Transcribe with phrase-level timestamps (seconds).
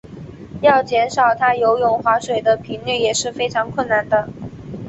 [0.63, 4.27] 要减少他游泳划水的频率也是非常困难的。